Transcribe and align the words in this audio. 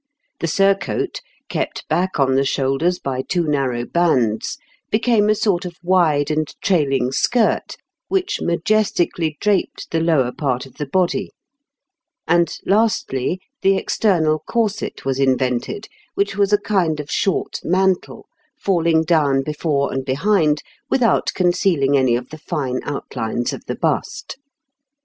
The 0.39 0.47
surcoat, 0.47 1.21
kept 1.47 1.87
back 1.87 2.19
on 2.19 2.33
the 2.33 2.43
shoulders 2.43 2.97
by 2.97 3.21
two 3.21 3.47
narrow 3.47 3.85
bands, 3.85 4.57
became 4.89 5.29
a 5.29 5.35
sort 5.35 5.63
of 5.63 5.75
wide 5.83 6.31
and 6.31 6.47
trailing 6.63 7.11
skirt, 7.11 7.77
which 8.07 8.41
majestically 8.41 9.37
draped 9.39 9.91
the 9.91 9.99
lower 9.99 10.31
part 10.31 10.65
of 10.65 10.73
the 10.77 10.87
body; 10.87 11.29
and, 12.27 12.51
lastly, 12.65 13.41
the 13.61 13.77
external 13.77 14.39
corset 14.39 15.05
was 15.05 15.19
invented, 15.19 15.87
which 16.15 16.35
was 16.35 16.51
a 16.51 16.57
kind 16.57 16.99
of 16.99 17.11
short 17.11 17.59
mantle, 17.63 18.25
falling 18.57 19.03
down 19.03 19.43
before 19.43 19.93
and 19.93 20.03
behind 20.03 20.63
without 20.89 21.31
concealing 21.35 21.95
any 21.95 22.15
of 22.15 22.29
the 22.29 22.39
fine 22.39 22.79
outlines 22.85 23.53
of 23.53 23.63
the 23.67 23.75
bust. 23.75 24.39